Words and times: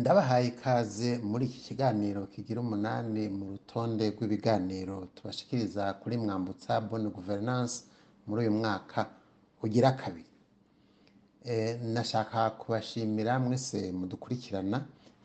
ndabahaye 0.00 0.46
ikaze 0.52 1.10
muri 1.30 1.44
iki 1.48 1.60
kiganiro 1.66 2.20
kigira 2.32 2.58
umunani 2.66 3.22
mu 3.36 3.44
rutonde 3.52 4.04
rw'ibiganiro 4.14 4.96
tubashikiriza 5.14 5.84
kuri 6.00 6.14
mwambutsa 6.22 6.72
bonne 6.88 7.08
gouvernance 7.16 7.74
muri 8.26 8.38
uyu 8.44 8.52
mwaka 8.60 9.00
ugira 9.64 9.90
kabiri. 10.00 10.30
Eh, 11.50 11.70
nashaka 11.94 12.40
kubashimira 12.60 13.32
mwese 13.44 13.78
mudukurikirana 13.98 14.78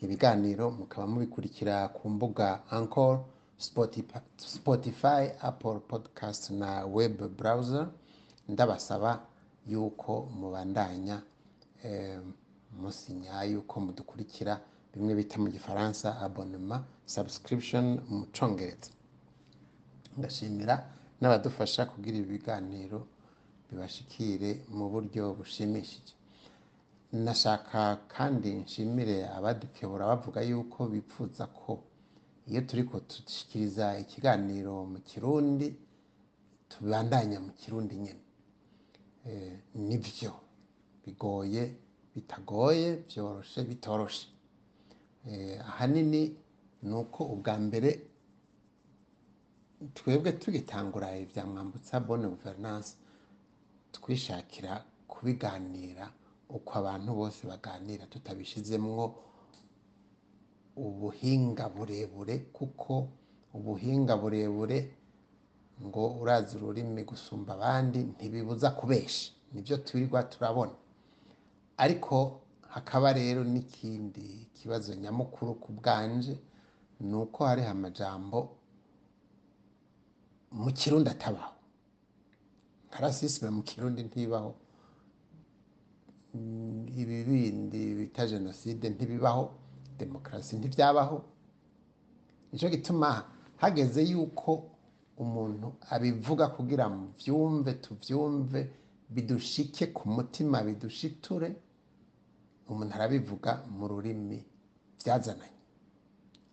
ibiganiro 0.03 0.65
mukaba 0.77 1.05
mubikurikira 1.11 1.75
ku 1.95 2.03
mbuga 2.13 2.47
Anchor, 2.77 3.13
Spotify, 3.57 4.19
Spotify, 4.55 5.23
Apple 5.49 5.79
Podcast 5.89 6.43
na 6.61 6.69
web 6.85 7.15
browser. 7.37 7.87
Ndabasaba 8.49 9.11
yuko 9.71 10.13
mubandanya 10.39 11.17
eh, 12.71 12.79
musinya 12.81 13.43
yuko 13.51 13.79
mudukurikira 13.85 14.53
bimwe 14.93 15.13
bita 15.19 15.37
mu 15.43 15.49
gifaransa 15.49 16.07
abonnement 16.25 16.83
subscription 17.05 17.85
mu 18.09 18.25
congereza. 18.37 18.91
Ndashimira 20.17 20.75
n'abadufasha 21.21 21.85
kugira 21.91 22.15
ibi 22.17 22.29
biganiro 22.37 22.99
bibashikire 23.69 24.49
mu 24.77 24.85
buryo 24.93 25.23
bushimishije. 25.37 26.13
Nashaka 27.25 27.81
kandi 28.13 28.49
nshimire 28.61 29.17
abadukebura 29.37 30.05
bavuga 30.11 30.39
yuko 30.41 30.79
bipfuza 30.93 31.45
ko 31.59 31.71
iyo 32.49 32.61
turiko 32.67 32.95
dushikiriza 33.09 33.85
ikiganiro 34.03 34.73
mu 34.91 34.99
kirundi 35.09 35.67
tubandanya 36.69 37.37
mu 37.45 37.51
kirundi 37.59 37.95
nyene. 38.03 38.23
Eh, 39.27 39.53
nivyo 39.87 40.31
bigoye 41.03 41.63
bitagoye 42.19 42.87
byoroshe 43.07 43.63
bitoroshe. 43.69 44.27
Eh, 45.29 45.59
ahanini 45.69 46.21
ni 46.83 46.93
uko 46.95 47.23
ubwa 47.33 47.55
mbere 47.65 47.89
twebwe 49.95 50.31
tugitangura 50.41 51.07
ibya 51.23 51.43
mwambutsa 51.45 51.99
bonne 51.99 52.27
gouvernance 52.27 52.89
twishakira 53.91 54.83
kubiganira 55.07 56.05
uko 56.49 56.71
abantu 56.81 57.09
bose 57.19 57.41
baganira. 57.47 58.03
Tutabishizemwo 58.11 59.03
ubuhinga 60.75 61.69
burebure 61.69 62.35
kuko 62.55 63.07
ubuhinga 63.53 64.13
burebure 64.17 64.77
ngo 65.85 66.03
urazi 66.21 66.57
ururimi 66.57 67.03
gusumba 67.03 67.53
abandi 67.57 67.99
ntibibuza 68.03 68.71
kubesha. 68.71 69.31
Nibyo 69.53 69.77
twirirwa 69.77 70.23
turabona. 70.23 70.75
Ariko 71.83 72.15
hakaba 72.73 73.13
rero 73.19 73.41
n'ikindi 73.43 74.27
kibazo 74.57 74.91
nyamukuru 75.03 75.51
ku 75.63 75.69
bwanje 75.77 76.33
ni 76.99 77.15
uko 77.23 77.39
hariho 77.47 77.69
amajambo 77.71 78.37
mu 80.61 80.69
kirundi 80.79 81.09
atabaho. 81.09 81.55
Nka 82.87 82.97
rasisme 83.03 83.47
mu 83.55 83.61
kirundi 83.69 84.01
ntibaho. 84.09 84.51
Ibi 87.01 87.17
bindi 87.27 87.81
bita 87.97 88.27
jenoside 88.27 88.85
ntibibaho. 88.89 89.43
Demokarasi 89.99 90.57
ntibyabaho. 90.57 91.17
Nicyo 92.51 92.69
gituma 92.69 93.09
hageze 93.61 94.01
yuko 94.11 94.51
umuntu 95.23 95.67
abivuga 95.93 96.45
kugira 96.55 96.85
mu 96.89 97.03
byumve 97.17 97.71
tubyumve 97.83 98.59
bidushike 99.13 99.87
ku 99.95 100.03
mutima 100.15 100.57
bidushiture 100.67 101.49
umuntu 102.69 102.93
arabivuga 102.95 103.51
mu 103.77 103.87
rurimi 103.87 104.39
byazananye. 104.99 105.59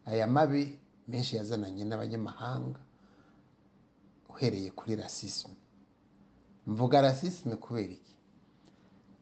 Aya 0.06 0.26
mabi 0.26 0.62
menshi 1.08 1.36
yazananye 1.36 1.84
n'abanyamahanga 1.84 2.80
uhereye 4.32 4.70
kuri 4.70 4.96
rasisme 4.96 5.54
mvuga 6.66 7.00
rasisme 7.00 7.56
kubera 7.56 7.92
iki? 7.98 8.14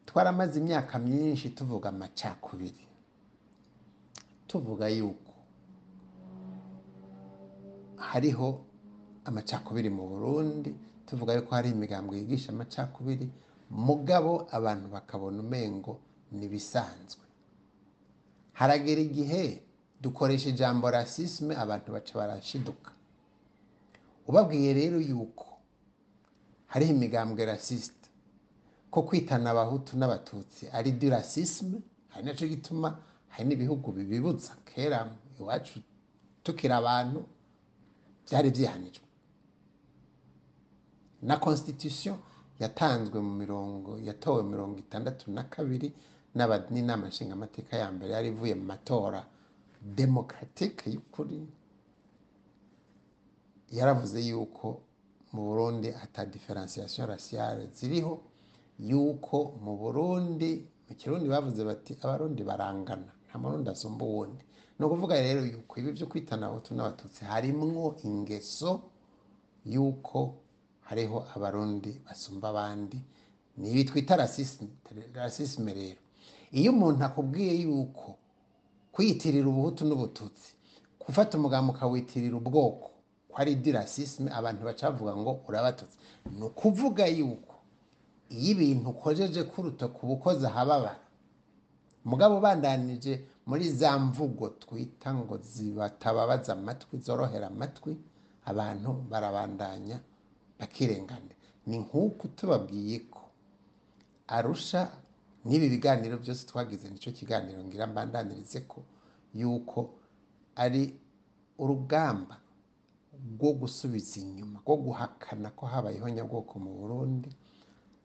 Twaramaze 0.05 0.55
imyaka 0.59 0.99
myinshi 0.99 1.49
tuvuga 1.57 1.89
amacakubiri. 1.89 2.85
Tuvuga 4.47 4.87
yuko 4.89 5.31
hariho 7.97 8.47
amacakubiri 9.25 9.89
mu 9.89 10.03
burundi 10.07 10.71
tuvuga 11.05 11.33
yuko 11.33 11.51
hari 11.55 11.69
imigambwe 11.69 12.17
yigisha 12.17 12.49
amacakubiri. 12.51 13.27
Mugabo 13.69 14.47
abantu 14.51 14.87
bakabona 14.95 15.39
umengo 15.41 15.99
nibisanzwe 16.31 17.23
haragera 18.53 19.01
igihe 19.01 19.61
dukoresha 20.01 20.49
ijambo 20.49 20.89
rasisme 20.91 21.55
abantu 21.55 21.91
baca 21.91 22.13
barashiduka. 22.19 22.91
Ubabwiye 24.27 24.73
rero 24.73 24.97
yuko 24.99 25.45
hariho 26.67 26.91
imigambwe 26.93 27.45
rasiste 27.45 28.09
ko 28.91 29.01
kwitana 29.03 29.49
abahutu 29.51 29.97
n'abatutsi 29.97 30.67
ari 30.71 30.91
du 30.91 31.09
rasisme 31.09 31.77
hari 32.09 32.25
naco 32.25 32.45
gituma 32.47 32.89
hari 33.29 33.43
n'ibihugu 33.47 33.91
bibibuza 33.91 34.55
kera 34.65 34.99
iwacu 35.39 35.79
tukiri 36.43 36.73
abantu 36.73 37.19
byari 38.25 38.49
byihanijwe. 38.55 39.05
Na 41.21 41.37
constitution 41.37 42.17
yatanzwe 42.59 43.19
mu 43.21 43.33
mirongo 43.41 43.97
yatowe 43.99 44.43
mirongo 44.43 44.77
itandatu 44.79 45.31
na 45.31 45.43
kabiri 45.43 45.93
n'inama 46.35 47.07
nshingamateka 47.07 47.73
ya 47.81 47.87
mbere 47.95 48.11
yari 48.15 48.27
ivuye 48.33 48.53
mu 48.59 48.65
matora 48.71 49.21
demokratike 49.99 50.85
y'ukuri 50.93 51.39
yaravuze 53.77 54.19
yuko 54.29 54.67
mu 55.33 55.41
burundi 55.47 55.89
ata 56.03 56.25
differentiation 56.25 57.07
raciale 57.07 57.63
ziriho 57.77 58.13
yuko 58.79 59.37
mu 59.63 59.73
burundi 59.81 60.51
mu 60.87 60.93
kirundi 60.99 61.27
bavuze 61.33 61.61
bati 61.63 61.93
abarundi 62.03 62.41
barangana 62.43 63.11
nta 63.27 63.35
murundi 63.41 63.69
asumba 63.69 64.03
uwundi 64.05 64.43
ni 64.79 64.85
ukuvuga 64.85 65.15
rero 65.21 65.41
yuko 65.45 65.73
ibi 65.79 65.91
byo 65.97 66.07
kwitana 66.11 66.45
abahutu 66.47 66.71
n'abatutsi 66.75 67.21
harimwo 67.31 67.95
ingeso 68.07 68.71
yuko 69.73 70.19
hariho 70.87 71.17
abarundi 71.35 71.91
basumba 72.05 72.49
abandi 72.53 72.99
ni 73.57 73.71
ibi 73.71 73.83
twita 73.89 74.13
rasisme 75.15 75.71
rero 75.73 76.01
iyo 76.59 76.69
umuntu 76.75 77.01
akubwiye 77.07 77.53
yuko 77.63 78.07
kwiyitirira 78.93 79.47
ubuhutu 79.49 79.81
n'ubututsi 79.85 80.49
gufata 81.01 81.31
umugambi 81.37 81.69
ukawitirira 81.73 82.35
ubwoko 82.41 82.87
ko 83.29 83.35
ari 83.41 83.55
di 83.63 83.71
rasisme 83.77 84.29
abantu 84.39 84.61
baca 84.67 84.83
bavuga 84.89 85.13
ngo 85.19 85.31
urabatutsi 85.47 85.95
ni 86.37 86.43
ukuvuga 86.47 87.03
yuko 87.19 87.55
iyo 88.37 88.49
ibintu 88.53 88.87
ukojeje 88.95 89.41
kuruta 89.51 89.85
ku 89.95 90.01
bukozi 90.09 90.45
ahababara 90.47 91.03
mugabo 92.09 92.37
ubandanije 92.39 93.13
muri 93.49 93.65
za 93.79 93.91
mvugo 93.99 94.45
twita 94.61 95.09
ngo 95.13 95.35
zibatababaza 95.37 96.53
amatwi 96.57 96.97
zorohera 97.05 97.47
amatwi 97.53 97.91
abantu 98.49 98.89
barabandanya 99.11 99.97
bakirenganira 100.59 101.35
ni 101.67 101.77
nk'uko 101.83 102.27
tubabwiye 102.37 102.99
ko 103.13 103.21
arusha 104.27 104.81
n'ibi 105.45 105.67
biganiro 105.69 106.15
byose 106.23 106.41
twagize 106.49 106.89
ni 106.89 106.97
cyo 107.03 107.11
kiganiro 107.17 107.59
ngira 107.63 107.87
mbandanirize 107.87 108.59
ko 108.71 108.79
yuko 109.33 109.79
ari 110.55 110.83
urugamba 111.61 112.35
rwo 113.35 113.51
gusubiza 113.59 114.19
inyuma 114.23 114.59
rwo 114.63 114.75
guhakana 114.85 115.49
ko 115.57 115.63
habayeho 115.71 116.07
nyabwoko 116.09 116.53
mu 116.63 116.71
burundi 116.79 117.29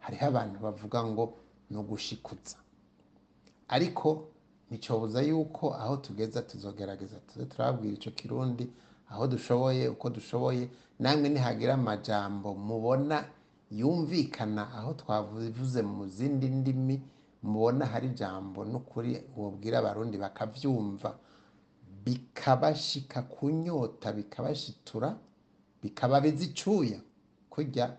hariho 0.04 0.24
abantu 0.30 0.56
bavuga 0.64 0.98
ngo 1.10 1.24
ni 1.70 1.76
ugushikuza 1.80 2.56
ariko 3.68 4.08
nicyobuza 4.70 5.18
yuko 5.22 5.74
aho 5.74 5.96
tugeza 5.96 6.42
tuzogerageza 6.42 7.16
tuze 7.26 7.44
turababwira 7.50 7.94
icyo 7.98 8.10
kirundi 8.18 8.64
aho 9.10 9.26
dushoboye 9.26 9.88
uko 9.88 10.06
dushoboye 10.10 10.68
namwe 10.98 11.28
nihagira 11.28 11.74
amajambo 11.74 12.54
mubona 12.54 13.24
yumvikana 13.70 14.62
aho 14.78 14.94
twavuze 14.94 15.82
mu 15.82 16.06
zindi 16.06 16.48
ndimi 16.48 16.96
mubona 17.42 17.84
hari 17.92 18.06
ijambo 18.12 18.64
n'ukuri 18.64 19.10
wobwira 19.36 19.78
abarundi 19.80 20.16
bakavyumva 20.18 21.10
bikabashika 22.04 23.22
ku 23.32 23.50
nyota 23.50 24.12
bikabashitura 24.12 25.08
bikababiza 25.82 26.44
icuya 26.48 27.00
kurya 27.52 27.96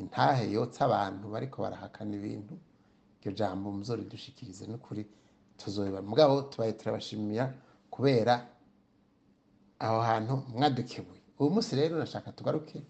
intahe 0.00 0.44
yotsa 0.52 0.84
abantu 0.88 1.24
bariko 1.32 1.56
barahakana 1.62 2.12
ibintu 2.16 2.54
iryo 3.20 3.32
jambo 3.38 3.66
muzoridushikirize 3.72 4.64
n'ukuri 4.68 5.02
tuzobiba 5.58 6.00
mugabo 6.02 6.42
tubaye 6.50 6.72
turabashimira 6.72 7.44
kubera 7.90 8.34
aho 9.78 9.98
hantu 10.00 10.34
mwadukebuye. 10.54 11.20
Uyu 11.38 11.50
munsi 11.50 11.76
rero 11.76 11.98
nashaka 11.98 12.32
tugaruke 12.32 12.82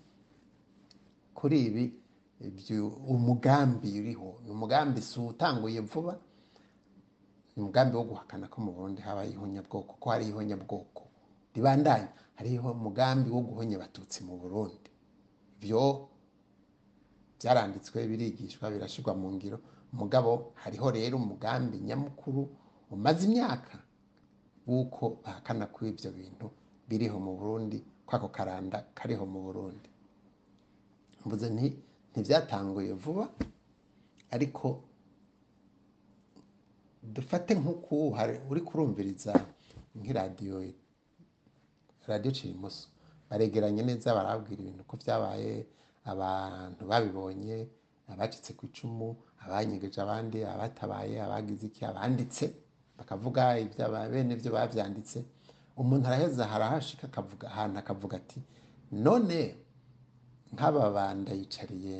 kuri 1.34 1.56
ibi 1.66 1.84
umugambi 3.14 3.88
uriho 4.00 4.40
ni 4.44 4.50
umugambi 4.50 5.00
si 5.02 5.20
utanguye 5.20 5.80
vuba 5.80 6.18
ni 7.56 7.62
umugambi 7.62 7.96
wo 7.96 8.04
guhakana 8.04 8.48
ko 8.48 8.60
mu 8.64 8.72
burundi 8.72 9.02
habaye 9.02 9.30
ihonyabwoko. 9.30 9.92
Ko 10.00 10.10
hari 10.10 10.28
ihonyabwoko? 10.28 11.02
Ribandanya 11.54 12.08
hariho 12.36 12.72
umugambi 12.72 13.30
wo 13.30 13.40
guhonya 13.40 13.76
abatutsi 13.76 14.24
mu 14.24 14.36
burundi. 14.40 14.90
Ibyo 15.60 16.08
byaranditswe 17.38 17.98
birigishwa 18.08 18.70
birashyirwa 18.70 19.12
mu 19.14 19.28
ngiro. 19.36 19.58
Mugabo 19.92 20.52
hariho 20.54 20.88
rero 20.90 21.16
umugambi 21.20 21.76
nyamukuru 21.80 22.48
umaze 22.90 23.22
imyaka 23.28 23.76
w'uko 24.66 25.20
bahakana 25.22 25.66
ko 25.68 25.86
ibyo 25.86 26.10
bintu 26.12 26.46
biriho 26.88 27.18
mu 27.20 27.36
burundi 27.36 27.84
ko 28.06 28.16
ako 28.16 28.28
karanda 28.32 28.78
kariho 28.96 29.26
mu 29.28 29.40
burundi. 29.44 29.88
Mvuze 31.26 31.46
nti 31.52 31.66
ntibyatanguye 32.12 32.92
vuba 33.02 33.24
ariko 34.34 34.66
dufate 37.02 37.54
nk'uku 37.60 37.96
hari 38.18 38.34
uri 38.50 38.60
kurumviriza 38.68 39.32
nk'iradiyo 39.98 40.56
radiyo 42.10 42.30
cirimuso 42.36 42.88
baregeranye 43.28 43.82
neza 43.88 44.14
barabwira 44.18 44.60
ibintu 44.62 44.82
ko 44.88 44.94
byabaye 45.02 45.52
abantu 46.12 46.82
babibonye 46.90 47.56
abacitse 48.12 48.50
ku 48.58 48.62
icumu 48.68 49.08
abanyegeje 49.44 49.98
abandi 50.04 50.38
abatabaye 50.52 51.16
abagize 51.26 51.64
iki 51.70 51.82
abanditse 51.90 52.44
bakavuga 52.98 53.40
bene 54.12 54.34
byo 54.40 54.50
babyanditse. 54.56 55.18
Umuntu 55.80 56.04
araheza 56.06 56.44
harahashika 56.52 57.04
akavuga 57.10 57.44
ahantu 57.52 57.76
akavuga 57.82 58.14
ati 58.20 58.38
none 59.06 59.38
nk'aba 60.54 60.90
bandayicariye 60.96 61.96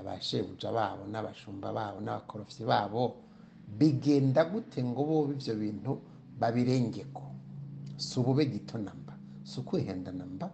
abashebuja 0.00 0.68
babo 0.72 1.02
n'abashumba 1.12 1.68
babo 1.72 1.98
n'abakorofyi 2.00 2.64
babo 2.64 3.02
bigenda 3.78 4.44
gute 4.44 4.80
ngo 4.84 5.00
bo 5.08 5.16
ibyo 5.32 5.54
bintu 5.62 5.92
babirengeko? 6.40 7.22
Si 7.96 8.18
ubube 8.20 8.44
gito 8.46 8.78
namba. 8.78 9.12
Si 9.44 9.60
ukwihenda 9.60 10.12
namba 10.12 10.48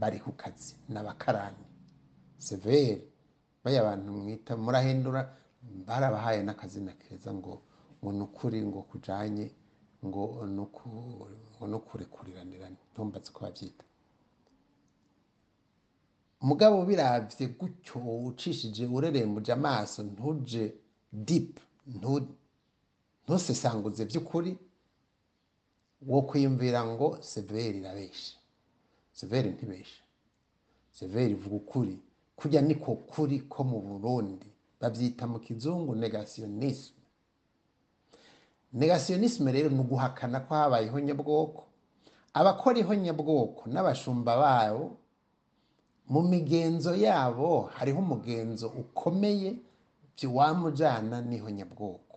bari 0.00 0.18
ku 0.20 0.32
kazi 0.32 0.74
n'abakarani 0.88 1.64
severi 2.38 3.02
baya 3.64 3.80
abantu 3.80 4.12
mwita 4.12 4.56
murahindura 4.56 5.20
barabahaye 5.86 6.40
n'akazina 6.42 6.92
keza 7.00 7.32
ngo 7.32 7.60
ngo 8.02 8.10
ni 8.12 8.22
ukuri 8.24 8.58
ngo 8.62 8.82
kujanye 8.90 9.46
ngo 10.04 10.46
ni 10.46 10.60
uku- 10.60 11.28
ngo 11.56 11.64
ni 11.68 11.74
ukurekuriranira 11.76 12.66
ntumbatse 12.72 13.32
ko 13.32 13.40
babyita. 13.44 13.84
Mugabo 16.40 16.84
biravye 16.84 17.46
gutyo 17.58 17.98
ucishije 18.28 18.86
urerembuje 18.86 19.52
amaso 19.52 20.02
ntuje 20.02 20.74
dipu 21.12 21.62
ntusesanguze 23.24 24.04
by'ukuri. 24.04 24.52
Wo 26.06 26.22
kwiyumvira 26.22 26.84
ngo 26.86 27.18
severi 27.20 27.78
irabesha 27.78 28.36
severi 29.12 29.50
ntibesha 29.50 30.02
severi 30.92 31.32
ivuga 31.32 31.56
ukuri. 31.56 31.98
Kujya 32.36 32.60
niko 32.62 32.94
kuri 32.94 33.40
ko 33.48 33.64
mu 33.64 33.80
burundi. 33.80 34.46
Babyita 34.80 35.26
mu 35.26 35.38
kizungu 35.40 35.94
negasiyonisme 35.94 36.96
negasiyonisme 38.72 39.52
rero 39.52 39.68
ni 39.72 39.80
uguhakana 39.80 40.40
ko 40.44 40.54
habaye 40.54 40.86
ihonyabwoko 40.86 41.64
abakora 42.34 42.78
ihonyabwoko 42.78 43.68
n'abashumba 43.72 44.36
babo 44.36 44.96
mu 46.12 46.20
migenzo 46.22 46.92
yabo 46.96 47.70
hariho 47.76 47.98
umugenzo 47.98 48.66
ukomeye 48.82 49.50
wamujyana 50.38 51.16
n'ihonyabwoko 51.28 52.16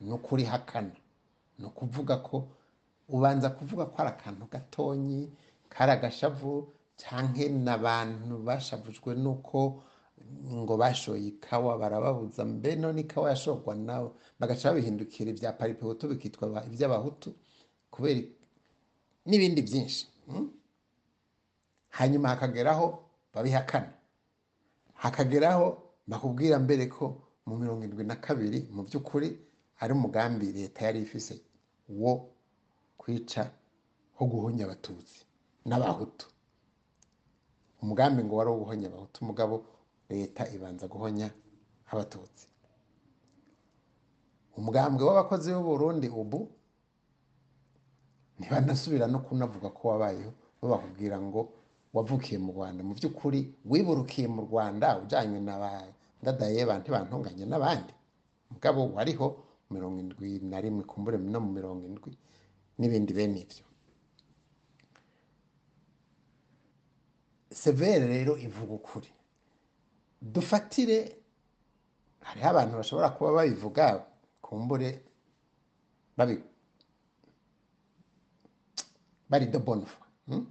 ni 0.00 0.12
ukurihakana 0.12 0.96
ni 1.58 1.64
ukuvuga 1.66 2.16
ko 2.26 2.36
ubanza 3.08 3.50
kuvuga 3.50 3.84
ko 3.86 3.96
ari 4.02 4.10
akantu 4.14 4.44
gatonyi 4.52 5.20
kari 5.72 5.92
agashavu 5.92 6.68
cyangwa 7.00 7.44
n'abantu 7.64 8.34
bashavujwe 8.46 9.14
n'uko 9.22 9.82
ngo 10.52 10.74
bashoye 10.76 11.26
ikawa 11.32 11.78
barababuza 11.80 12.44
mbe 12.44 12.76
none 12.76 13.00
ikawa 13.00 13.30
yashorwa 13.32 13.74
nawe. 13.74 14.10
Bagaca 14.38 14.68
babihindukira 14.68 15.30
ibya 15.32 15.52
paripehutu 15.56 16.08
bikitwa 16.12 16.44
aba- 16.48 16.64
iby'abahutu 16.68 17.32
kubera 17.90 18.20
n'ibindi 19.26 19.60
byinshi 19.64 20.06
mm? 20.28 20.48
hanyuma 21.98 22.28
hakageraho 22.28 22.86
babihakana 23.34 23.92
hakageraho 25.02 25.66
bakubwira 26.10 26.58
mbere 26.58 26.86
ko 26.86 27.04
mu 27.46 27.54
mirongo 27.60 27.82
irindwi 27.84 28.04
na 28.04 28.16
kabiri 28.16 28.58
mu 28.74 28.82
by'ukuri 28.86 29.28
ari 29.80 29.92
umugambi 29.96 30.52
leta 30.52 30.80
yari 30.86 31.00
ifise 31.06 31.34
wo 31.88 32.12
kwica 33.00 33.42
wo 34.18 34.24
guhonya 34.30 34.64
abatutsi 34.68 35.24
n'abahutu. 35.68 36.26
Umugambi 37.82 38.20
ngo 38.24 38.34
wari 38.36 38.50
uwo 38.50 38.58
guhonya 38.62 38.86
abahutu 38.92 39.18
mugabo 39.24 39.54
leta 40.10 40.42
ibanza 40.54 40.84
guhonya 40.92 41.28
abatutsi. 41.90 42.44
Umugambi 44.58 45.00
w'abakozi 45.02 45.48
b'u 45.54 45.62
Burundi 45.64 46.08
ubu 46.12 46.40
ntibanasubira 48.38 49.06
no 49.08 49.18
kunavuga 49.24 49.68
ko 49.76 49.82
wabayeho 49.88 50.32
bo 50.60 50.66
bakubwira 50.72 51.16
ngo 51.20 51.40
wavukiye 51.94 52.38
mu 52.44 52.50
rwanda. 52.54 52.80
Mu 52.86 52.92
by'ukuri 52.98 53.40
wiburukiye 53.70 54.26
mu 54.28 54.40
rwanda 54.48 54.86
ujyanywe 55.02 55.40
na 55.40 55.56
ba 55.62 55.70
ndadaye 56.22 56.60
ba 56.68 56.74
ntibantunganye 56.78 57.44
n'abandi. 57.46 57.92
Mugabo 58.50 58.80
wariho 58.96 59.26
mirongo 59.70 59.96
indwi 60.04 60.30
na 60.50 60.58
rimwe 60.60 60.82
kumbure 60.90 61.16
no 61.18 61.40
mu 61.44 61.50
mirongo 61.56 61.82
indwi 61.90 62.12
n'ibindi 62.78 63.12
bene 63.18 63.38
ibyo. 63.44 63.64
Severe 67.62 68.06
rero 68.14 68.32
ivuga 68.46 68.72
ukuri. 68.80 69.10
Dufatire 70.34 70.98
hariho 72.26 72.48
abantu 72.52 72.74
bashobora 72.80 73.08
kuba 73.14 73.30
babivuga 73.36 73.84
kumbure 74.44 74.88
bari 79.30 79.46
de 79.46 79.58
mm? 79.58 80.46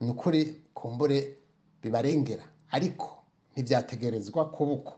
Ni 0.00 0.10
ukuri 0.10 0.62
kumbure 0.74 1.36
bibarengera. 1.82 2.44
Ariko 2.70 3.08
ntibyategerezwa 3.52 4.50
kuba 4.50 4.72
uko. 4.72 4.92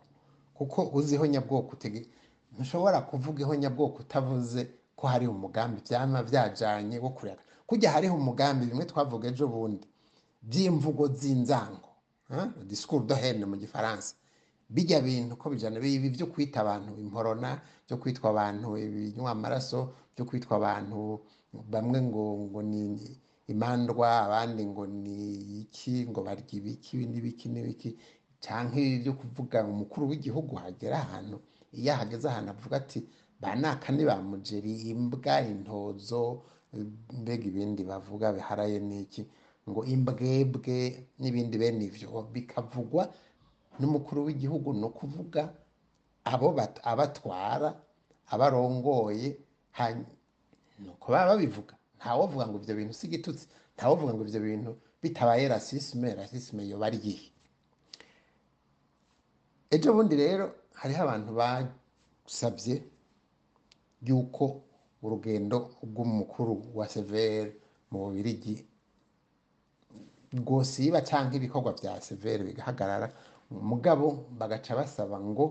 Kuko 0.54 0.90
uzi 0.92 1.14
ihonyabwoko 1.14 1.72
utege 1.72 2.06
ntushobora 2.54 3.00
kuvuga 3.00 3.40
ihonyabwoko 3.42 3.98
utavuze 4.02 4.68
ko 4.96 5.06
hari 5.06 5.26
umugambi 5.26 5.80
byama 5.86 6.22
byajanye 6.22 6.98
wo 6.98 7.10
kureka. 7.10 7.42
Kujya 7.66 7.90
hariho 7.90 8.14
umugambi 8.16 8.66
bimwe 8.66 8.84
twavuga 8.84 9.28
ejo 9.28 9.48
bundi. 9.48 9.86
By'imvugo 10.42 11.08
z'inzango 11.08 11.88
discours 12.68 13.06
de 13.06 13.14
haine 13.14 13.44
mu 13.46 13.56
gifaransa. 13.56 14.14
Bijya 14.68 15.00
bintu 15.00 15.36
ko 15.36 15.50
bijana 15.50 15.78
ibi 15.80 16.10
byo 16.10 16.26
kwita 16.26 16.60
abantu 16.60 16.96
imporona 17.00 17.60
byo 17.86 17.96
kwitwa 17.96 18.30
abantu 18.30 18.76
ibinywa 18.78 19.30
amaraso 19.30 19.92
byo 20.16 20.24
kwitwa 20.24 20.56
abantu 20.56 21.20
bamwe 21.52 22.00
ngo 22.02 22.24
ngo 22.48 22.62
ni 22.62 23.18
imandwa 23.52 24.08
abandi 24.26 24.62
ngo 24.70 24.82
ni 25.02 25.16
iki 25.62 25.92
ngo 26.10 26.20
barya 26.26 26.52
ibiki 26.58 26.96
n'ibiki 27.10 27.46
n'ibiki 27.52 27.90
cyangwa 28.44 28.76
ibi 28.84 28.96
byo 29.02 29.12
kuvuga 29.20 29.56
umukuru 29.72 30.02
w'igihugu 30.10 30.52
hagera 30.62 30.96
ahantu 31.04 31.36
iyo 31.78 31.90
ahageze 31.94 32.26
ahantu 32.28 32.50
avuga 32.54 32.74
ati 32.82 33.00
ba 33.40 33.50
naka 33.62 33.88
ni 33.92 34.04
ba 34.08 34.16
mugeri 34.30 34.72
imbwa 34.92 35.34
intozo 35.52 36.22
mbega 37.20 37.44
ibindi 37.50 37.82
bavuga 37.90 38.26
biharaye 38.36 38.78
n'iki? 38.88 39.22
Ngo 39.68 39.80
imbwebwe 39.94 40.76
n'ibindi 41.20 41.54
bene 41.62 41.82
ivyo 41.90 42.08
bikavugwa 42.34 43.02
n'umukuru 43.78 44.18
w'igihugu 44.26 44.68
ni 44.78 44.84
ukuvuga 44.88 45.42
abo 46.32 46.48
bat- 46.56 46.80
abatwara 46.92 47.68
abarongoye 48.32 49.28
nuko 50.82 51.06
baba 51.12 51.30
babivuga. 51.34 51.74
Ntawovuga 52.02 52.44
ngo 52.50 52.56
ibyo 52.58 52.74
bintu 52.74 52.92
si 52.98 53.06
igitutsi. 53.06 53.46
Ntawovuga 53.78 54.10
ngo 54.14 54.22
ibyo 54.26 54.40
bintu 54.42 54.70
bitabaye 55.02 55.46
rasisme 55.48 56.08
rasisme 56.18 56.60
yoba 56.70 56.86
ari 56.90 56.98
iyihe? 56.98 57.28
Ejo 59.70 59.92
bundi 59.94 60.16
rero 60.16 60.44
hariho 60.80 61.00
abantu 61.06 61.30
basabye 61.40 62.82
yuko 64.02 64.44
urugendo 65.02 65.58
rw'umukuru 65.86 66.54
wa 66.74 66.86
severe 66.88 67.50
mu 67.90 67.98
bubirigi 68.04 68.66
rwosiba 70.38 71.00
cyangwa 71.08 71.34
ibikorwa 71.38 71.72
bya 71.78 72.00
severe 72.00 72.42
bigahagarara 72.44 73.08
mugabo 73.50 74.06
bagaca 74.38 74.72
basaba 74.76 75.16
ngo 75.20 75.46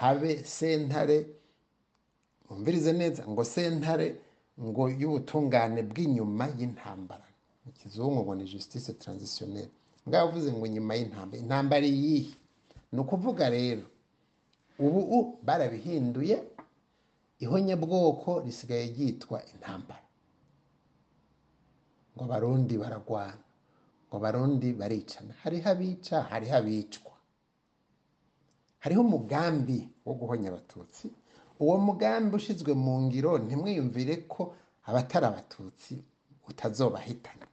habe 0.00 0.44
sentare 0.44 1.18
umvirize 2.50 2.92
neza 2.92 3.22
ngo 3.28 3.44
sentare 3.44 4.06
ngo 4.62 4.82
y'ubutungane 5.00 5.80
bw'inyuma 5.90 6.44
y'intambara. 6.58 7.26
Mu 7.64 7.70
kizungu 7.72 8.20
ngo 8.24 8.34
ni 8.34 8.44
justice 8.52 8.92
transitionnelle. 9.02 9.70
Mugabo 10.04 10.28
uvuze 10.30 10.52
ngo 10.52 10.64
inyuma 10.66 10.92
y'intambara. 10.98 11.38
Intambara 11.42 11.86
iyihe? 11.86 12.34
Ni 12.92 12.98
ukuvuga 13.00 13.48
rero 13.50 13.84
ubu 14.78 15.38
barabihinduye 15.46 16.36
ihonyabwoko 17.38 18.40
risigaye 18.44 18.86
ryitwa 18.92 19.38
intambara. 19.52 20.04
Ngo 22.14 22.22
abarundi 22.24 22.74
baragwana 22.78 23.38
ngo 24.08 24.14
abarundi 24.16 24.68
baricana. 24.72 25.32
Hariho 25.42 25.68
abica 25.70 26.16
hariho 26.30 26.56
abicwa. 26.56 27.12
Hariho 28.82 29.00
umugambi 29.06 29.78
wo 30.04 30.12
guhonya 30.14 30.48
abatutsi 30.50 31.06
uwo 31.62 31.76
mugambi 31.86 32.32
ushyizwe 32.36 32.72
mu 32.84 32.94
ngiro 33.04 33.32
ntimwiyumvire 33.44 34.14
ko 34.32 34.42
abatari 34.88 35.26
abatutsi 35.30 35.94
utazobahitana. 36.48 37.46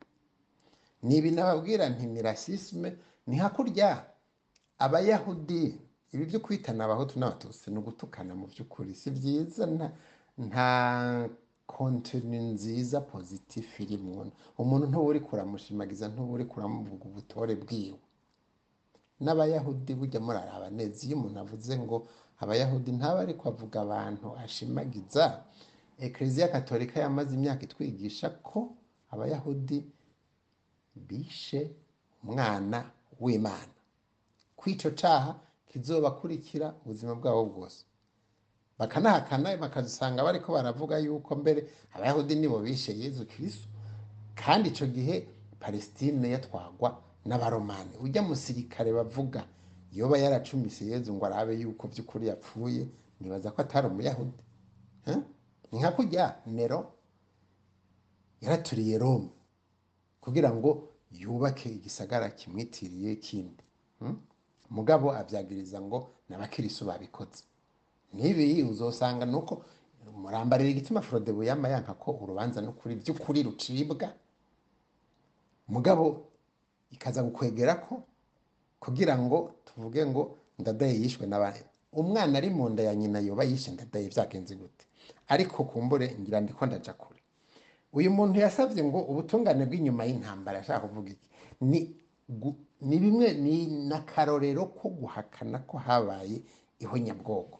Ni 1.05 1.15
ibi 1.19 1.29
nababwira 1.31 1.83
nti 1.89 2.05
ni 3.27 3.35
hakurya 3.41 3.89
abayahudi. 4.85 5.63
Ibi 6.13 6.23
byo 6.29 6.39
kwitana 6.39 6.81
abahutu 6.85 7.13
n'abatutsi 7.19 7.65
ni 7.71 7.77
ugutukana 7.79 8.31
mu 8.39 8.45
by'ukuri. 8.51 8.91
Si 8.95 9.09
byiza 9.11 9.63
nta 10.47 10.69
kontini 11.67 12.39
nziza 12.55 12.97
pozitifu 13.11 13.75
irimwo 13.83 14.21
umuntu 14.61 14.85
ntuba 14.87 15.07
uri 15.11 15.19
kuramushimagiza 15.27 16.05
ntuba 16.07 16.31
uri 16.33 16.45
kuramuvuga 16.51 17.03
ubutore 17.11 17.53
bwiwe. 17.63 17.99
N'abayahudi 19.23 19.93
bujya 19.99 20.19
muraraba 20.25 20.69
neza 20.69 20.99
iyo 21.05 21.15
umuntu 21.17 21.37
avuze 21.43 21.73
ngo 21.83 21.97
abayahudi 22.41 22.91
ntaba 22.97 23.19
ariko 23.25 23.43
avuga 23.49 23.77
abantu 23.85 24.27
ashimagiza. 24.43 25.23
Ekereziya 26.05 26.47
katolika 26.53 26.99
yamaze 27.01 27.31
imyaka 27.37 27.61
itwigisha 27.67 28.29
ko 28.47 28.59
abayahudi 29.13 29.77
bishe 31.07 31.61
umwana 32.23 32.79
w'imana. 33.19 33.73
Kw'ico 34.57 34.89
caha 34.99 35.31
kizobakurikira 35.69 36.67
ubuzima 36.85 37.13
bwabo 37.19 37.43
bwose. 37.45 37.81
Bakanahakana 38.79 39.57
bakazisanga 39.57 40.21
bariko 40.23 40.53
baravuga 40.53 40.97
yuko 41.01 41.31
mbere 41.41 41.59
abayahudi 41.95 42.35
nibo 42.37 42.59
bishe 42.61 42.91
yezu 43.01 43.25
kristo 43.25 43.65
kandi 44.37 44.69
ico 44.69 44.85
gihe 44.85 45.15
palestine 45.59 46.29
yatwagwa 46.29 46.89
n'abaromani. 47.27 47.97
Ujya 48.01 48.21
musirikare 48.23 48.91
bavuga 48.93 49.45
yoba 49.91 50.17
yaracumise 50.17 50.85
yezu 50.85 51.13
ngo 51.13 51.25
arabe 51.25 51.53
yuko 51.59 51.87
by'ukuri 51.87 52.27
yapfuye 52.27 52.87
nibaza 53.19 53.51
ko 53.51 53.61
atari 53.61 53.87
umuyahudi. 53.87 54.43
Ni 55.71 55.79
nka 55.79 55.91
kurya 55.91 56.35
nero? 56.45 56.93
Yaraturiye 58.41 58.97
rome 58.97 59.29
kugira 60.21 60.51
ngo 60.53 60.89
yubake 61.11 61.69
igisagara 61.69 62.29
kimwitiriye 62.29 63.15
kindi. 63.15 63.63
Mugabo 64.69 65.11
abyagiriza 65.15 65.81
ngo 65.81 66.11
n'abakirisu 66.29 66.85
babikoze. 66.85 67.43
N'ibi 68.13 68.63
uzosanga 68.63 69.25
nuko 69.25 69.65
murambarira 70.15 70.69
igituma 70.69 71.01
frodebu 71.01 71.43
yama 71.43 71.67
yanka 71.69 71.93
ko 71.95 72.11
urubanza 72.21 72.61
n'ukuri 72.61 72.95
by'ukuri 72.95 73.43
rucibwa. 73.43 74.13
Mugabo 75.67 76.26
ikaza 76.91 77.23
gukwegera 77.23 77.75
ko 77.85 78.03
kugira 78.79 79.17
ngo 79.19 79.51
tuvuge 79.65 80.05
ngo 80.05 80.37
ndadaye 80.59 80.93
yishwe 81.01 81.25
n'abandi 81.27 81.61
umwana 81.93 82.37
ari 82.37 82.49
mu 82.49 82.69
nda 82.69 82.83
ya 82.83 82.93
nyina 82.95 83.19
yoba 83.19 83.43
yishe 83.43 83.71
ndadaye 83.71 84.07
byagenze 84.09 84.55
gute? 84.55 84.85
Ariko 85.27 85.63
kumbure 85.63 86.15
ngira 86.19 86.41
ndiko 86.41 86.65
ndaja 86.65 86.93
kure. 86.93 87.19
Uyu 87.93 88.11
muntu 88.11 88.39
yasabye 88.39 88.83
ngo 88.83 88.99
ubutungane 89.11 89.65
bw'inyuma 89.65 90.05
y'intambara 90.05 90.59
ashaka 90.61 90.87
kuvuga 90.87 91.09
iki? 91.15 91.27
Ni 91.61 91.79
ni 92.81 92.97
bimwe 92.99 93.33
ni 93.33 93.65
n'akarorero 93.89 94.65
ko 94.77 94.89
guhakana 94.93 95.59
ko 95.65 95.77
habaye 95.79 96.41
ihonyabwoko 96.79 97.59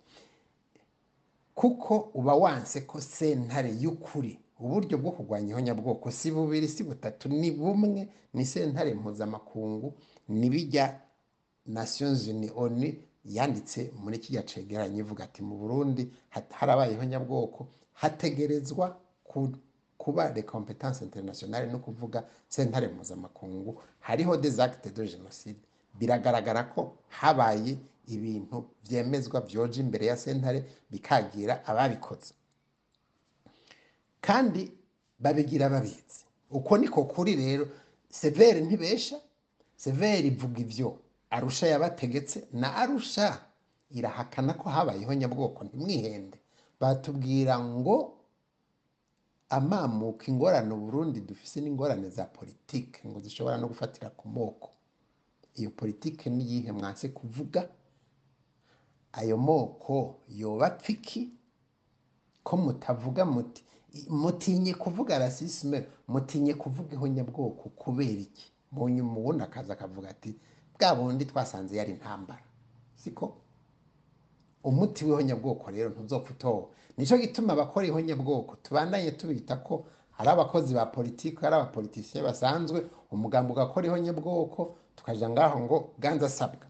kuko 1.55 2.11
uba 2.13 2.35
wanse 2.35 2.81
ko 2.85 3.01
sentare 3.01 3.71
y'ukuri 3.81 4.37
uburyo 4.59 4.97
bwo 4.97 5.11
kurwanya 5.11 5.49
ihonyabwoko 5.51 6.11
si 6.11 6.31
bubiri 6.31 6.67
si 6.67 6.83
butatu 6.83 7.29
ni 7.29 7.51
bumwe 7.51 8.09
ni 8.33 8.45
sentare 8.45 8.93
mpuzamakungu 8.93 9.93
ni 10.29 10.49
bijya 10.49 10.99
nations 11.65 12.27
unies 12.27 12.51
onu 12.55 12.93
yanditse 13.25 13.91
muri 14.03 14.17
kijya 14.19 14.43
cegeranyo 14.43 14.99
ivuga 14.99 15.23
ati 15.23 15.41
mu 15.43 15.55
burundi 15.57 16.11
harabaye 16.51 16.93
ihonyabwoko 16.93 17.67
hategerezwa 17.93 18.97
ku- 19.23 19.55
kuba 19.97 20.29
les 20.33 20.45
compétences 20.45 21.01
internationales 21.01 21.71
no 21.71 21.79
kuvuga 21.79 22.23
sentare 22.47 22.87
mpuzamakungu 22.87 23.81
hariho 23.99 24.37
des 24.37 24.59
actes 24.59 24.93
de 24.93 25.55
biragaragara 25.99 26.63
ko 26.63 26.97
habaye 27.09 27.77
ibintu 28.07 28.65
byemezwa 28.83 29.41
byoje 29.41 29.81
imbere 29.81 30.05
ya 30.05 30.17
sentare 30.17 30.63
bikagira 30.89 31.65
ababikoze. 31.65 32.33
Kandi 34.21 34.71
babigira 35.19 35.69
babizi 35.69 36.25
uko 36.49 36.77
niko 36.77 37.03
kuri 37.05 37.35
rero 37.35 37.67
severe 38.09 38.61
ntibesha 38.61 39.17
severe 39.75 40.27
ivuga 40.27 40.59
ibyo 40.61 40.99
arusha 41.29 41.67
yabategetse 41.67 42.47
na 42.53 42.75
arusha 42.75 43.41
irahakana 43.91 44.53
ko 44.53 44.69
habayeho 44.69 45.13
nyabwoko 45.13 45.63
ntimwihende 45.63 46.37
batubwira 46.79 47.59
ngo 47.59 48.13
amamuka 49.49 50.25
ingorane 50.27 50.73
uburundi 50.73 51.19
dufise 51.21 51.61
n'ingorane 51.61 52.09
za 52.09 52.25
politike 52.25 52.99
ngo 53.07 53.19
zishobora 53.19 53.57
no 53.57 53.67
gufatira 53.67 54.09
ku 54.11 54.27
moko. 54.27 54.69
Iyo 55.55 55.69
politike 55.71 56.29
niyihe 56.29 56.71
mwase 56.71 57.09
kuvuga? 57.09 57.69
Ayo 59.13 59.37
moko 59.37 60.19
yoba 60.29 60.69
pfiki 60.69 61.31
ko 62.43 62.57
mutavuga 62.57 63.25
muti 63.25 63.63
mutinye 64.09 64.73
kuvuga 64.73 65.19
rasisme 65.19 65.87
mutinye 66.07 66.53
kuvuga 66.53 66.93
ihonyabwoko 66.95 67.69
kubera 67.69 68.21
iki? 68.27 68.45
Mu 68.71 68.89
nyuma 68.89 69.17
ubundi 69.19 69.43
akaza 69.43 69.73
akavuga 69.73 70.09
ati 70.09 70.31
bwa 70.79 70.95
bundi 70.95 71.25
twasanze 71.25 71.73
yari 71.77 71.91
intambara. 71.97 72.43
Siko? 72.95 73.25
Umuti 74.63 75.05
w'ihonyabwoko 75.05 75.71
rero 75.71 75.89
ntuzopfa 75.89 76.31
utowe 76.33 76.65
ni 76.97 77.05
cyo 77.07 77.17
gituma 77.17 77.53
abakora 77.53 77.87
ihonyabwoko 77.87 78.55
tubandanye 78.63 79.11
tubita 79.11 79.55
ko 79.63 79.85
ari 80.17 80.29
abakozi 80.29 80.73
ba 80.73 80.85
politiki 80.85 81.39
ari 81.45 81.55
abapolitisiye 81.55 82.23
basanzwe 82.23 82.79
umugambi 83.11 83.51
ugakora 83.53 83.87
ihonyabwoko 83.87 84.75
tukaja 84.95 85.29
ngaho 85.29 85.59
ngo 85.59 85.77
ganza 85.99 86.25
asabwa. 86.25 86.65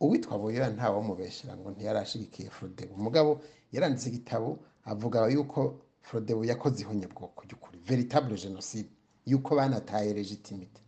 Uwitwa 0.00 0.38
Buyoya 0.38 0.70
ntawe 0.70 1.00
mubeshera 1.02 1.56
ngo 1.56 1.70
ntiyarashigikiye 1.70 2.50
Frodebu 2.50 2.94
umugabo 2.94 3.40
yaranditse 3.72 4.08
igitabo 4.12 4.58
avuga 4.84 5.24
yuko 5.32 5.60
Frodebu 6.06 6.44
yakoze 6.44 6.82
ihonyabwoko 6.82 7.38
ry'ukuri 7.46 7.78
veritable 7.88 8.36
genocide. 8.36 8.90
Yuko 9.26 9.56
banataye 9.58 10.14
legitimite 10.14 10.80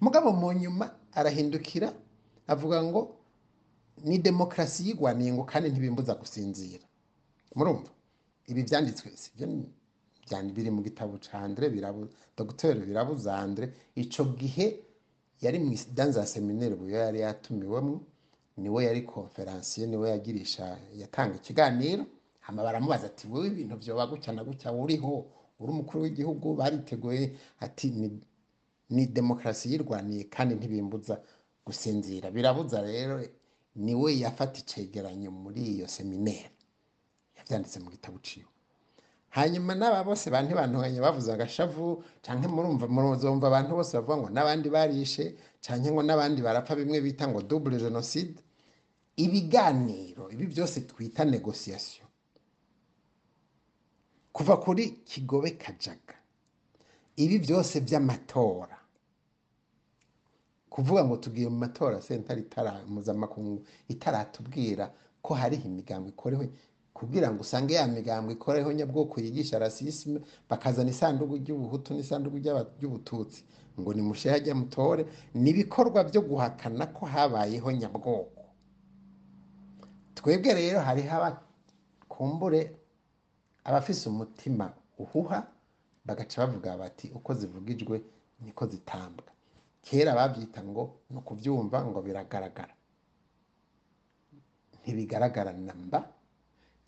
mugabo 0.00 0.28
mu 0.32 0.52
nyuma 0.52 0.84
arahindukira 1.18 1.88
avuga 2.46 2.82
ngo 2.84 3.00
ni 4.04 4.18
demokarasi 4.18 4.80
yigwaniye 4.88 5.32
ngo 5.32 5.44
kandi 5.48 5.66
ntibimbuza 5.72 6.12
gusinzira. 6.20 6.84
Murumva? 7.56 7.90
Ibi 8.50 8.62
byanditswe 8.68 9.08
sibyo 9.16 9.46
biri 10.54 10.70
mu 10.70 10.82
gitabo 10.84 11.16
ca 11.24 11.38
Andre 11.40 11.70
birabu 11.72 12.08
Dr 12.36 12.74
birabuza 12.88 13.32
Andre. 13.38 13.72
Ico 13.96 14.24
gihe 14.36 14.66
yari 15.40 15.58
mu 15.64 15.72
danza 15.96 16.26
seminaire 16.26 16.74
buyo 16.76 16.96
yari 16.98 17.20
yatumiwemo 17.24 18.00
ni 18.60 18.68
we 18.68 18.84
yari 18.84 19.02
konferansiye 19.02 19.86
ni 19.86 19.96
we 19.96 20.10
yagirisha 20.12 20.76
yatanga 21.00 21.34
ikiganiro. 21.40 22.04
Hama 22.46 22.62
baramubaza 22.62 23.06
ati 23.10 23.26
wowe 23.26 23.46
ibintu 23.50 23.76
vyoba 23.76 24.06
gutya 24.06 24.32
na 24.32 24.42
gutya 24.44 24.72
uriho 24.72 25.14
uri 25.60 25.70
umukuru 25.72 26.02
w'igihugu 26.04 26.54
bariteguye 26.54 27.34
ati 27.60 27.90
ni, 27.90 28.08
ni 28.90 29.06
demokarasi 29.06 29.72
yirwaniye 29.72 30.24
kandi 30.30 30.54
ntibimbuza 30.54 31.18
gusinzira. 31.66 32.30
Birabuza 32.30 32.82
rero 32.82 33.18
ni 33.76 33.94
we 33.94 34.18
yafata 34.22 34.60
icegeranyo 34.62 35.30
muri 35.30 35.60
iyo 35.74 35.86
seminaire. 35.88 36.50
Yavyanditse 37.36 37.80
mu 37.82 37.90
gitabo 37.90 38.18
ciwe. 38.22 38.46
Hanyuma 39.36 39.74
n'aba 39.74 40.04
bose 40.04 40.30
bantu 40.30 40.54
bantunganye 40.54 41.00
bavuze 41.00 41.28
agashavu 41.32 42.04
canke 42.24 42.48
murumva 42.48 42.86
muruzumva 42.88 43.46
abantu 43.50 43.70
bose 43.76 43.92
bavuga 43.98 44.16
ngo 44.16 44.28
n'abandi 44.30 44.68
barishe 44.70 45.24
canke 45.64 45.90
ngo 45.92 46.02
n'abandi 46.06 46.40
barapfa 46.46 46.72
bimwe 46.78 47.00
bita 47.04 47.24
ngo 47.28 47.42
double 47.42 47.76
genocide. 47.78 48.38
Ibiganiro 49.16 50.30
ibi 50.30 50.46
byose 50.46 50.80
twita 50.88 51.24
negociation 51.24 52.05
kuva 54.46 54.56
kuri 54.62 54.90
kigobe 55.04 55.50
kajaga. 55.58 56.14
Ibi 57.16 57.38
byose 57.38 57.80
by'amatora. 57.80 58.78
Kuvuga 60.70 61.04
ngo 61.04 61.16
tugiye 61.16 61.48
mu 61.48 61.58
matora 61.58 62.00
sentare 62.00 62.44
mpuzamakungu 62.86 63.64
itaratubwira 63.88 64.92
ko 65.22 65.34
hariho 65.34 65.66
imigambo 65.68 66.08
ikorewe 66.08 66.46
kugira 66.94 67.30
ngo 67.32 67.40
usange 67.42 67.74
ya 67.74 67.86
migambo 67.88 68.30
ikoreho 68.32 68.72
nyabwoko 68.72 69.20
yigisha 69.20 69.58
rasisme 69.58 70.20
bakazana 70.48 70.90
isanduku 70.90 71.36
ry'ubuhutu 71.42 71.94
n'isanduku 71.94 72.36
ry'ubututsi 72.78 73.42
ngo 73.80 73.94
ni 73.94 74.02
musheha 74.02 74.36
ajya 74.36 74.54
mutore 74.54 75.06
ni 75.34 75.50
ibikorwa 75.50 76.04
byo 76.04 76.20
guhakana 76.22 76.86
ko 76.94 77.06
habayeho 77.06 77.72
nyabwoko. 77.72 78.42
Twebwe 80.14 80.54
rero 80.54 80.78
hariho 80.80 81.36
kumbure 82.08 82.85
abafise 83.66 84.04
umutima 84.12 84.66
uhuha 85.02 85.38
bagaca 86.06 86.36
bavuga 86.42 86.70
bati 86.82 87.06
uko 87.18 87.30
zivugijwe 87.34 87.96
niko 88.44 88.62
zitambwa. 88.72 89.26
Kera 89.86 90.14
babyita 90.18 90.60
ngo 90.70 90.82
ni 91.10 91.16
ukubyumva 91.20 91.78
ngo 91.88 91.98
biragaragara. 92.06 92.74
Ntibigaragara 94.82 95.52
na 95.66 95.74
mba 95.74 96.00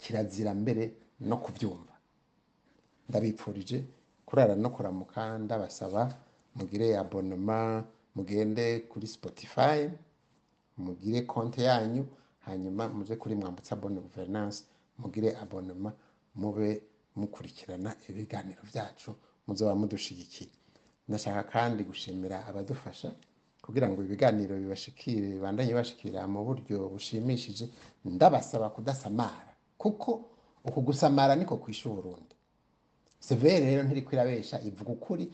kirazira 0.00 0.52
mbere 0.54 0.84
no 1.28 1.36
kubyumva 1.42 1.94
ndabipfurije 3.08 3.78
kurara 4.26 4.54
no 4.62 4.68
kuramuka 4.74 5.38
ndabasaba 5.44 6.02
mugire 6.56 6.86
abonema 7.02 7.84
mugende 8.14 8.64
kuri 8.90 9.06
spotify 9.06 9.78
mugire 10.84 11.20
konti 11.26 11.60
yanyu 11.68 12.02
hanyuma 12.46 12.84
muze 12.88 13.14
kuri 13.16 13.34
mwambutsa 13.34 13.76
bonne 13.76 14.00
mugire 14.98 15.30
abonema 15.42 15.90
mube 16.40 16.70
mukurikirana 17.18 17.90
ibiganiro 18.08 18.62
byacu 18.70 19.10
muzoba 19.46 19.74
mudushigikiye 19.80 20.50
ndashaka 21.08 21.42
kandi 21.54 21.80
gushimira 21.88 22.36
abadufasha 22.48 23.08
kugira 23.64 23.86
ngo 23.88 23.98
ibiganiro 24.06 24.54
bibashikire 24.62 25.26
bibandanye 25.34 25.70
bibashikira 25.72 26.20
mu 26.32 26.40
buryo 26.46 26.76
bushimishije. 26.92 27.64
Ndabasaba 28.04 28.70
kudasamara 28.70 29.52
kuko 29.78 30.10
uku 30.64 30.80
gusamara 30.88 31.32
niko 31.36 31.56
kwisha 31.56 31.88
uburundi. 31.90 32.34
Severe 33.20 33.66
rero 33.66 33.82
ntiriko 33.82 34.10
irabesha 34.16 34.56
ivuga 34.68 34.90
ukuri 34.96 35.24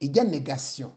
ijya 0.00 0.24
negasiyo 0.24 0.88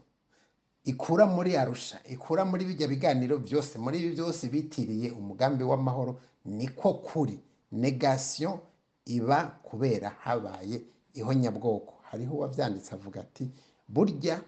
ikura 0.84 1.26
muri 1.26 1.56
arusha 1.56 1.98
ikura 2.08 2.44
muri 2.44 2.64
bijya 2.64 2.86
biganiro 2.88 3.38
byose 3.38 3.78
muri 3.78 3.96
ibi 3.98 4.10
byose 4.16 4.42
bitiriye 4.52 5.08
umugambi 5.10 5.64
w'amahoro 5.64 6.12
niko 6.44 6.94
kuri. 6.94 7.36
Negasiyo 7.72 8.60
iba 9.04 9.44
kubera 9.62 10.08
habaye 10.10 10.82
ihonyabwoko 11.14 11.94
hariho 12.08 12.34
uwabyanditse 12.34 12.94
avuga 12.94 13.20
ati 13.20 13.50
burya 13.88 14.42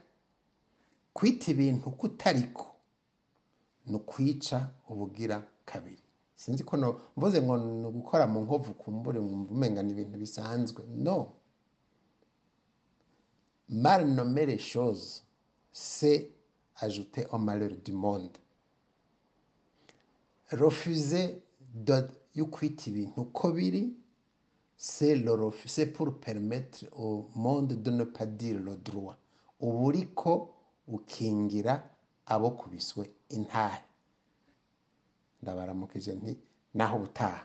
kwita 1.13 1.51
ibintu 1.51 1.91
kutariko 1.91 2.67
ni 3.87 3.97
ukwica 3.97 4.59
ubugira 4.89 5.43
kabiri. 5.65 6.03
Sinzi 6.37 6.65
ko 6.65 6.77
mvuze 7.17 7.43
ngo 7.43 7.57
ni 7.59 7.87
ugukora 7.87 8.27
mu 8.27 8.41
nkovu 8.45 8.75
kumbure 8.75 9.19
umenga 9.19 9.83
ni 9.83 9.93
ibintu 9.93 10.19
bisanzwe. 10.19 10.83
No. 10.89 11.33
Choses 14.59 15.23
c'est 15.73 16.31
ajouter 16.77 17.27
au 17.31 17.39
malheur 17.39 17.71
du 17.85 17.93
monde. 17.93 18.37
Refuser 20.51 21.41
de 21.75 22.09
yo 22.35 22.47
kwita 22.47 22.91
ibintu 22.91 23.21
uko 23.23 23.53
biri 23.53 23.95
c'est 24.85 25.87
pour 25.87 26.19
permettre 26.19 26.85
au 26.93 27.29
monde 27.37 27.81
de 27.83 27.91
ne 27.93 28.03
pas 28.05 28.27
dire 28.27 28.59
le 28.59 28.75
droit 28.77 29.17
uba 29.61 29.79
uriko 29.89 30.33
ukingira 30.89 31.75
abo 32.27 32.51
kubiswe 32.59 33.05
intahe 33.37 33.81
ndabaramukije 35.43 36.13
nti 36.21 36.33
naho 36.75 36.97
ubutaha 36.99 37.43